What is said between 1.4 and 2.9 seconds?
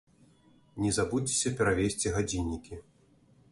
перавесці гадзіннікі!